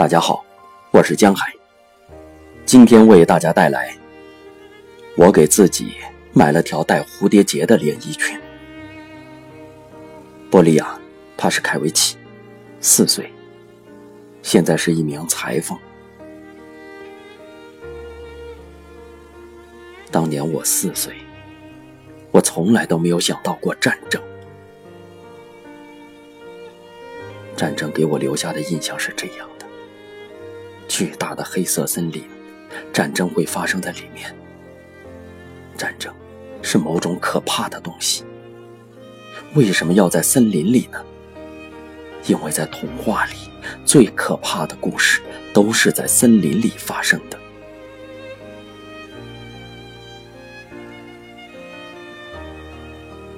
[0.00, 0.42] 大家好，
[0.92, 1.52] 我是江海。
[2.64, 3.94] 今天为大家带来，
[5.14, 5.92] 我给自己
[6.32, 8.40] 买了条带蝴蝶结的连衣裙。
[10.50, 10.86] 波利亚·
[11.36, 12.16] 他是凯维奇，
[12.80, 13.30] 四岁，
[14.40, 15.78] 现在是一名裁缝。
[20.10, 21.12] 当年我四岁，
[22.30, 24.18] 我从来都没有想到过战争。
[27.54, 29.46] 战争给我留下的印象是这样：
[31.00, 32.22] 巨大的黑色森林，
[32.92, 34.36] 战争会发生在里面。
[35.74, 36.14] 战争
[36.60, 38.22] 是某种可怕的东西。
[39.54, 41.02] 为什么要在森林里呢？
[42.26, 43.32] 因为在童话里，
[43.86, 45.22] 最可怕的故事
[45.54, 47.38] 都是在森林里发生的。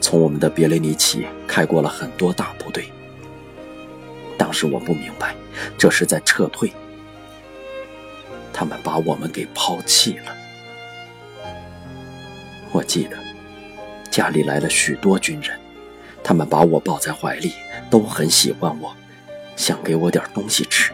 [0.00, 2.84] 从我们的别雷尼奇开过了很多大部队。
[4.38, 5.34] 当时我不明白，
[5.76, 6.72] 这是在撤退。
[8.58, 10.34] 他们把我们给抛弃了。
[12.72, 13.16] 我记得
[14.10, 15.56] 家里来了许多军人，
[16.24, 17.52] 他们把我抱在怀里，
[17.88, 18.92] 都很喜欢我，
[19.54, 20.92] 想给我点东西吃。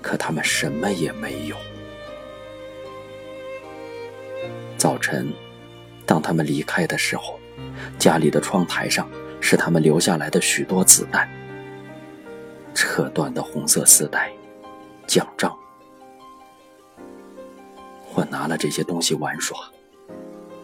[0.00, 1.56] 可他们什么也没有。
[4.78, 5.30] 早晨，
[6.06, 7.38] 当他们离开的时候，
[7.98, 9.06] 家里的窗台上
[9.38, 11.28] 是他们留下来的许多子弹。
[12.72, 14.32] 扯断的红色丝带，
[15.06, 15.54] 奖章。
[18.34, 19.56] 拿了这些东西玩耍，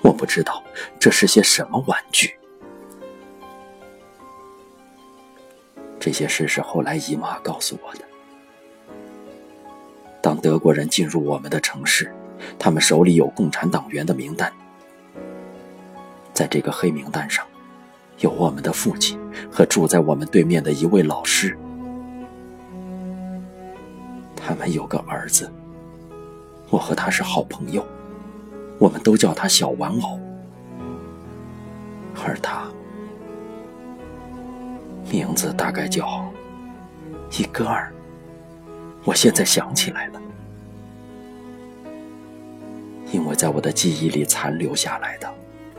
[0.02, 0.60] 我不知道
[0.98, 2.34] 这是些什么玩具。
[6.00, 8.00] 这些事是后来姨妈告诉我的。
[10.20, 12.12] 当德国人进入我们的城市，
[12.58, 14.52] 他们手里有共产党员的名单，
[16.34, 17.46] 在这个黑名单上，
[18.18, 19.16] 有我们的父亲
[19.48, 21.56] 和住在我们对面的一位老师。
[24.34, 25.48] 他们有个儿子，
[26.70, 27.84] 我和他是好朋友，
[28.78, 30.18] 我们都叫他小玩偶。
[32.24, 32.68] 而他
[35.10, 36.30] 名字大概叫
[37.36, 37.92] 伊戈尔，
[39.04, 40.20] 我现在想起来了，
[43.12, 45.28] 因为在我的记忆里残留下来的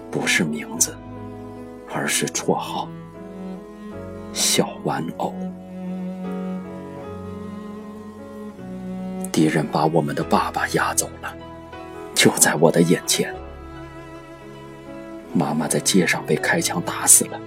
[0.09, 0.93] 不是名字，
[1.93, 2.89] 而是绰号——
[4.33, 5.33] 小玩偶。
[9.31, 11.33] 敌人把我们的爸爸押走了，
[12.13, 13.33] 就在我的眼前。
[15.33, 17.39] 妈妈在街上被开枪打死了，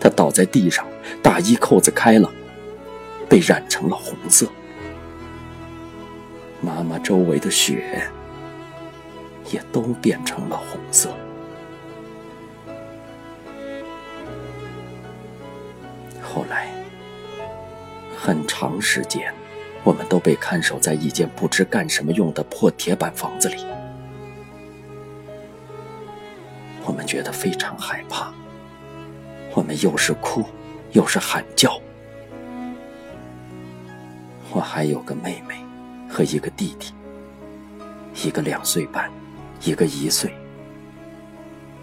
[0.00, 0.86] 她倒在地上，
[1.22, 2.30] 大衣扣子开了，
[3.28, 4.48] 被染成了红色。
[6.62, 8.08] 妈妈周围的血
[9.52, 11.10] 也都变成了红色。
[16.22, 16.72] 后来，
[18.16, 19.32] 很长时间。
[19.86, 23.64] 我们都被看守在一间不知干什么用的破铁板房子里，
[26.84, 28.34] 我们觉得非常害怕。
[29.54, 30.44] 我们又是哭，
[30.90, 31.80] 又是喊叫。
[34.50, 35.64] 我还有个妹妹
[36.10, 36.92] 和一个弟弟，
[38.24, 39.08] 一个两岁半，
[39.62, 40.34] 一个一岁，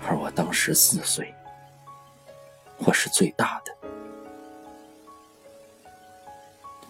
[0.05, 1.33] 而我当时四岁，
[2.79, 3.82] 我是最大的。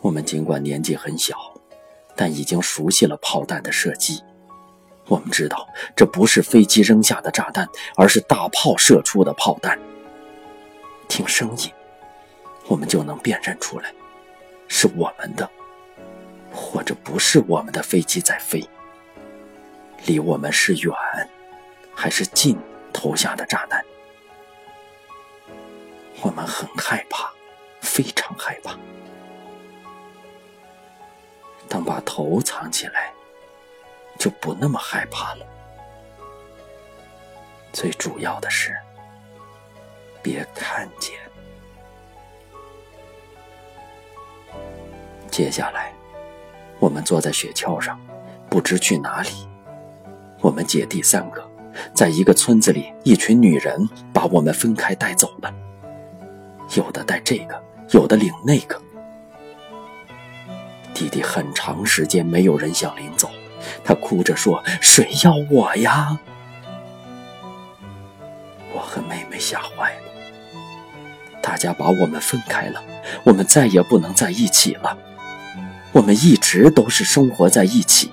[0.04, 1.34] 我们尽管年纪很小，
[2.14, 4.22] 但已经熟悉了炮弹的射击。
[5.08, 5.66] 我们知道
[5.96, 7.66] 这不是飞机扔下的炸弹，
[7.96, 9.80] 而是大炮射出的炮弹。
[11.08, 11.72] 听声音，
[12.68, 13.94] 我们就能辨认出来，
[14.68, 15.50] 是我们的，
[16.52, 18.62] 或者不是我们的飞机在飞。
[20.06, 20.94] 离我们是远
[21.96, 22.58] 还是近
[22.92, 23.82] 投下的炸弹？
[26.22, 27.32] 我们很害怕，
[27.80, 28.78] 非常害怕。
[31.74, 33.12] 当把头藏起来，
[34.20, 35.46] 就不那么害怕了。
[37.72, 38.78] 最主要的是，
[40.22, 41.16] 别看见。
[45.32, 45.92] 接下来，
[46.78, 48.00] 我们坐在雪橇上，
[48.52, 49.30] 不知去哪里。
[50.42, 51.44] 我们姐弟三个，
[51.92, 55.52] 在一个村子里，一群女人把我们分开带走了。
[56.76, 57.60] 有的带这个，
[57.90, 58.80] 有的领那个。
[60.94, 63.30] 弟弟很长时间没有人想领走，
[63.84, 66.18] 他哭着说：“谁要我呀？”
[68.74, 70.02] 我和妹妹吓坏了。
[71.42, 72.82] 大家把我们分开了，
[73.24, 74.98] 我们再也不能在一起了。
[75.92, 78.12] 我们一直都是生活在一起。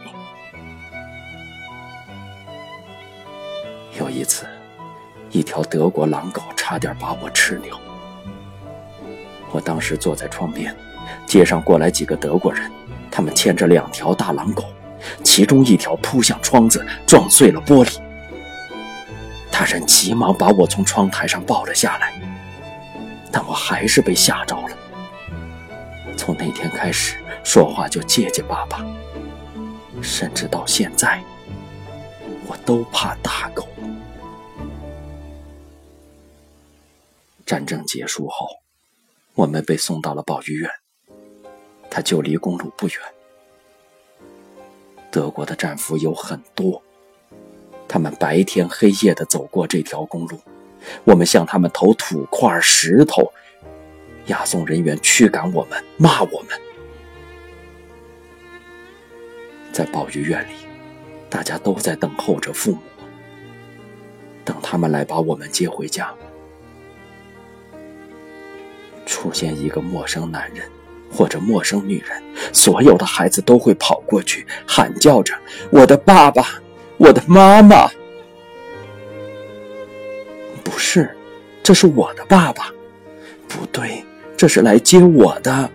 [3.98, 4.46] 有一次，
[5.30, 7.78] 一条德国狼狗差点把我吃掉。
[9.52, 10.74] 我当时坐在窗边，
[11.26, 12.70] 街上过来几个德国人，
[13.10, 14.64] 他们牵着两条大狼狗，
[15.22, 17.98] 其中一条扑向窗子，撞碎了玻璃。
[19.50, 22.14] 大人急忙把我从窗台上抱了下来，
[23.30, 24.76] 但我还是被吓着了。
[26.16, 28.84] 从那天开始，说话就结结巴巴，
[30.00, 31.22] 甚至到现在，
[32.46, 33.66] 我都怕大狗。
[37.44, 38.46] 战争结束后，
[39.34, 40.70] 我们被送到了保育院，
[41.90, 42.96] 他就离公路不远。
[45.10, 46.80] 德国的战俘有很多，
[47.88, 50.38] 他们白天黑夜的走过这条公路，
[51.02, 53.32] 我们向他们投土块、石头，
[54.26, 56.60] 押送人员驱赶我们，骂我们。
[59.72, 60.52] 在保育院里，
[61.28, 62.80] 大家都在等候着父母，
[64.44, 66.14] 等他们来把我们接回家。
[69.06, 70.70] 出现一个陌生男人
[71.10, 72.22] 或者陌生女人，
[72.52, 75.34] 所有的孩子都会跑过去喊叫着
[75.70, 76.60] ：“我的爸爸，
[76.96, 77.90] 我的妈妈！”
[80.64, 81.14] 不是，
[81.62, 82.70] 这是我的爸爸。
[83.48, 84.04] 不对，
[84.36, 85.68] 这是来接我的。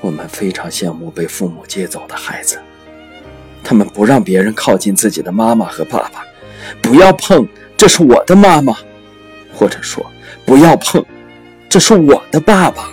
[0.00, 2.58] 我们非常羡慕被父母接走的孩子，
[3.62, 6.24] 他们不让别人靠近自己的妈妈和爸爸，
[6.82, 7.46] 不要碰。
[7.76, 8.76] 这是我的妈妈，
[9.54, 10.04] 或者说，
[10.44, 11.04] 不要碰，
[11.68, 12.90] 这是我的爸爸。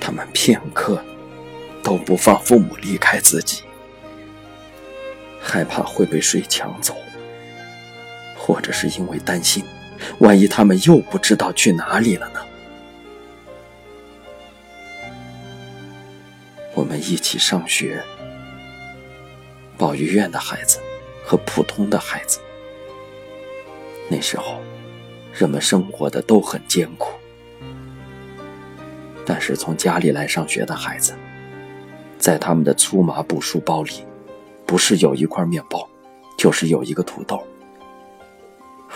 [0.00, 1.02] 他们片刻
[1.82, 3.62] 都不放父母离开自己，
[5.40, 6.96] 害怕会被谁抢走，
[8.36, 9.64] 或者是因为担心，
[10.18, 12.40] 万一他们又不知道去哪里了呢？
[16.74, 18.02] 我们一起上学，
[19.76, 20.80] 保育院的孩子。
[21.26, 22.38] 和普通的孩子，
[24.08, 24.60] 那时候
[25.32, 27.12] 人们生活的都很艰苦。
[29.26, 31.14] 但是从家里来上学的孩子，
[32.18, 34.04] 在他们的粗麻布书包里，
[34.66, 35.88] 不是有一块面包，
[36.36, 37.42] 就是有一个土豆，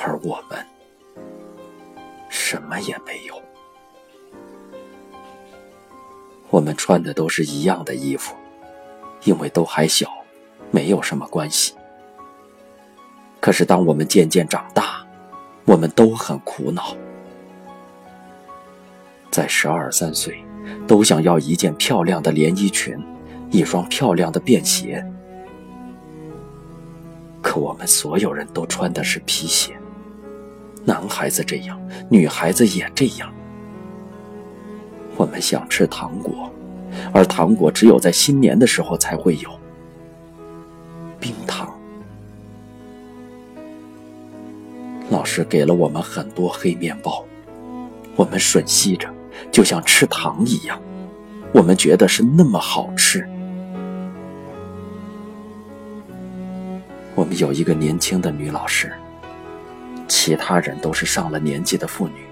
[0.03, 0.65] 而我们
[2.29, 3.41] 什么也没有。
[6.51, 8.35] 我们穿的都是一样的衣服，
[9.25, 10.11] 因为都还小，
[10.71, 11.75] 没有什么关系。
[13.41, 14.98] 可是，当我们渐渐长大，
[15.69, 16.97] 我们都很苦恼。
[19.31, 20.43] 在十二三岁，
[20.87, 22.99] 都想要一件漂亮的连衣裙，
[23.51, 25.05] 一双漂亮的便鞋。
[27.43, 29.79] 可我们所有人都穿的是皮鞋，
[30.87, 31.79] 男孩子这样，
[32.09, 33.31] 女孩子也这样。
[35.19, 36.51] 我们想吃糖果，
[37.13, 39.58] 而糖果只有在新年的时候才会有。
[45.39, 47.25] 老师给了我们很多黑面包，
[48.17, 49.09] 我们吮吸着，
[49.53, 50.83] 就像吃糖一样，
[51.53, 53.25] 我们觉得是那么好吃。
[57.15, 58.93] 我们有一个年轻的女老师，
[60.09, 62.27] 其他人都是上了年纪的妇女，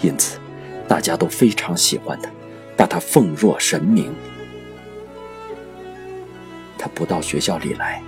[0.00, 0.38] 因此
[0.86, 2.30] 大家都非常喜欢她，
[2.76, 4.14] 把她奉若神明。
[6.78, 8.00] 她不到学校里来，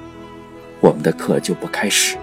[0.80, 2.16] 我们的课就不开始。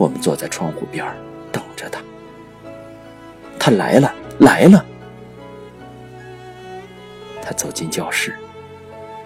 [0.00, 1.06] 我们坐在窗户边
[1.52, 2.00] 等着他。
[3.58, 4.82] 他来了，来了。
[7.42, 8.34] 他走进教室，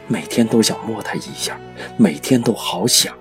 [0.08, 1.56] 每天都想摸他一下，
[1.96, 3.16] 每天都好想。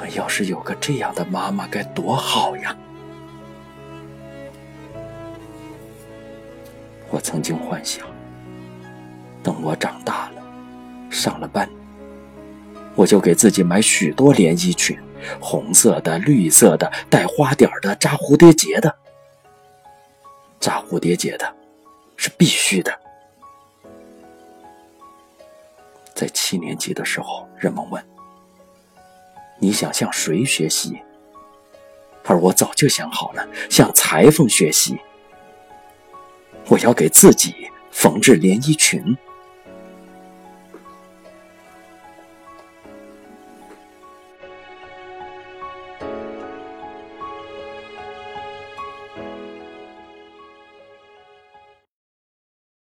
[0.00, 2.76] 我要是有个这样的妈妈，该多好呀！
[7.08, 8.04] 我曾经幻想，
[9.44, 10.42] 等我长大了，
[11.08, 11.70] 上了班。
[12.98, 14.98] 我就给自己买许多连衣裙，
[15.40, 18.92] 红色的、绿色的、带花点的、扎蝴蝶结的。
[20.58, 21.54] 扎蝴蝶结的，
[22.16, 22.92] 是必须的。
[26.12, 28.04] 在七年级的时候，人们问
[29.60, 31.00] ：“你想向谁学习？”
[32.26, 34.98] 而我早就想好了，向裁缝学习。
[36.66, 39.16] 我要给自己缝制连衣裙。